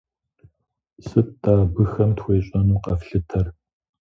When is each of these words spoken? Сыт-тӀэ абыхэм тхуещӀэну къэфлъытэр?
Сыт-тӀэ 1.07 1.53
абыхэм 1.63 2.11
тхуещӀэну 2.17 2.81
къэфлъытэр? 2.83 3.47